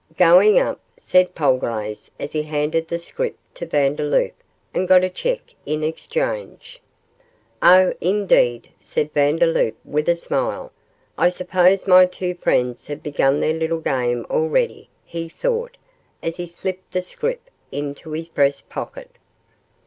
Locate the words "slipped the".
16.47-17.03